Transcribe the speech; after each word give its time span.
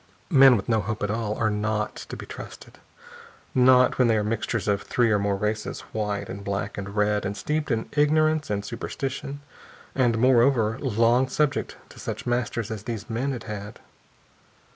Men 0.31 0.57
with 0.57 0.67
no 0.67 0.81
hope 0.81 1.03
at 1.03 1.11
all 1.11 1.35
are 1.37 1.51
not 1.51 1.95
to 2.09 2.17
be 2.17 2.25
trusted. 2.25 2.79
Not 3.53 3.99
when 3.99 4.07
they 4.07 4.17
are 4.17 4.23
mixtures 4.23 4.67
of 4.67 4.81
three 4.81 5.11
or 5.11 5.19
more 5.19 5.35
races 5.35 5.81
white 5.91 6.27
and 6.27 6.43
black 6.43 6.75
and 6.75 6.95
red 6.95 7.23
and 7.23 7.37
steeped 7.37 7.69
in 7.69 7.87
ignorance 7.91 8.49
and 8.49 8.65
superstition 8.65 9.41
and, 9.93 10.17
moreover, 10.17 10.79
long 10.79 11.27
subject 11.29 11.77
to 11.89 11.99
such 11.99 12.25
masters 12.25 12.71
as 12.71 12.85
these 12.85 13.11
men 13.11 13.31
had 13.31 13.43
had. 13.43 13.79